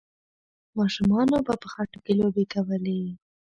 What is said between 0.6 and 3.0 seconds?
ماشومانو به په خټو کې لوبې کولې.